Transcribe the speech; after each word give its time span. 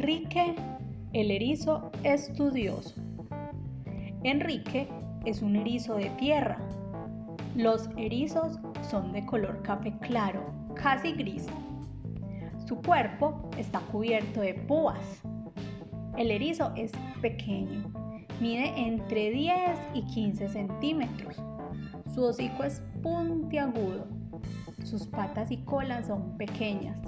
Enrique, 0.00 0.54
el 1.12 1.32
erizo 1.32 1.90
estudioso. 2.04 2.94
Enrique 4.22 4.88
es 5.24 5.42
un 5.42 5.56
erizo 5.56 5.96
de 5.96 6.08
tierra. 6.10 6.56
Los 7.56 7.90
erizos 7.96 8.60
son 8.88 9.12
de 9.12 9.26
color 9.26 9.60
café 9.62 9.92
claro, 9.98 10.52
casi 10.76 11.14
gris. 11.14 11.48
Su 12.64 12.76
cuerpo 12.76 13.50
está 13.58 13.80
cubierto 13.90 14.40
de 14.40 14.54
púas. 14.54 15.20
El 16.16 16.30
erizo 16.30 16.70
es 16.76 16.92
pequeño, 17.20 17.92
mide 18.40 18.72
entre 18.76 19.32
10 19.32 19.56
y 19.94 20.02
15 20.02 20.48
centímetros. 20.48 21.42
Su 22.14 22.22
hocico 22.22 22.62
es 22.62 22.80
puntiagudo. 23.02 24.06
Sus 24.84 25.06
patas 25.06 25.50
y 25.50 25.58
colas 25.64 26.06
son 26.06 26.36
pequeñas. 26.36 26.98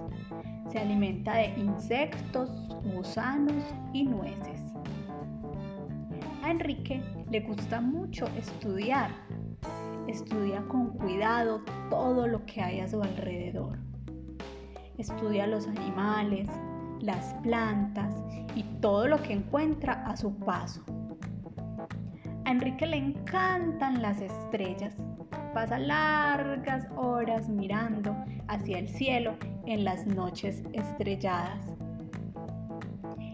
Se 0.71 0.79
alimenta 0.79 1.35
de 1.35 1.49
insectos, 1.57 2.51
gusanos 2.95 3.65
y 3.93 4.05
nueces. 4.05 4.61
A 6.43 6.51
Enrique 6.51 7.03
le 7.31 7.41
gusta 7.41 7.81
mucho 7.81 8.27
estudiar. 8.37 9.11
Estudia 10.07 10.63
con 10.69 10.91
cuidado 10.91 11.63
todo 11.89 12.27
lo 12.27 12.45
que 12.47 12.61
hay 12.61 12.81
a 12.81 12.89
su 12.89 13.03
alrededor. 13.03 13.79
Estudia 14.99 15.47
los 15.47 15.67
animales, 15.67 16.49
las 17.01 17.35
plantas 17.43 18.15
y 18.55 18.65
todo 18.81 19.09
lo 19.09 19.23
que 19.23 19.33
encuentra 19.33 20.05
a 20.05 20.17
su 20.17 20.35
paso. 20.39 20.83
A 22.45 22.51
Enrique 22.51 22.87
le 22.87 22.97
encantan 22.97 24.03
las 24.03 24.21
estrellas. 24.21 24.95
Pasa 25.55 25.81
largas 25.81 26.87
horas 26.97 27.49
mirando 27.49 28.15
hacia 28.47 28.79
el 28.79 28.89
cielo 28.89 29.35
en 29.67 29.85
las 29.85 30.07
noches 30.07 30.63
estrelladas. 30.73 31.67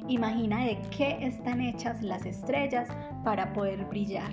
Imagina 0.09 0.65
de 0.65 0.81
qué 0.97 1.19
están 1.21 1.61
hechas 1.61 2.03
las 2.03 2.25
estrellas 2.25 2.89
para 3.23 3.53
poder 3.53 3.85
brillar. 3.85 4.31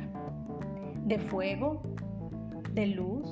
¿De 1.05 1.19
fuego? 1.19 1.83
¿De 2.71 2.87
luz? 2.87 3.29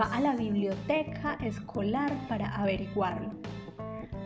Va 0.00 0.14
a 0.14 0.20
la 0.20 0.36
biblioteca 0.36 1.38
escolar 1.42 2.12
para 2.28 2.54
averiguarlo. 2.54 3.30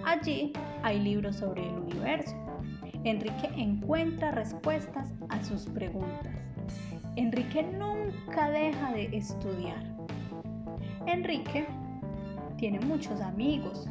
Allí 0.05 0.53
hay 0.83 1.01
libros 1.01 1.37
sobre 1.37 1.67
el 1.67 1.79
universo. 1.79 2.37
Enrique 3.05 3.49
encuentra 3.57 4.33
respuestas 4.33 5.15
a 5.31 5.43
sus 5.43 5.65
preguntas. 5.67 6.43
Enrique 7.17 7.63
nunca 7.63 8.49
deja 8.49 8.93
de 8.93 9.15
estudiar. 9.15 9.85
Enrique 11.07 11.67
tiene 12.57 12.81
muchos 12.81 13.21
amigos. 13.21 13.87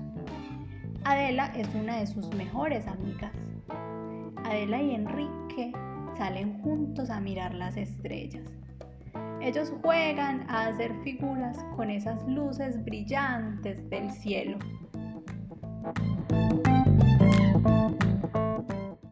Adela 1.04 1.52
es 1.56 1.68
una 1.76 1.98
de 1.98 2.08
sus 2.08 2.34
mejores 2.34 2.88
amigas. 2.88 3.32
Adela 4.44 4.82
y 4.82 4.96
Enrique 4.96 5.72
salen 6.18 6.62
juntos 6.62 7.12
a 7.12 7.20
mirar 7.20 7.54
las 7.54 7.78
estrellas. 7.78 8.44
Ellos 9.40 9.72
juegan 9.84 10.50
a 10.50 10.68
hacer 10.68 10.92
figuras 11.04 11.64
con 11.76 11.92
esas 11.92 12.28
luces 12.28 12.84
brillantes 12.84 13.88
del 13.90 14.10
cielo. 14.12 14.58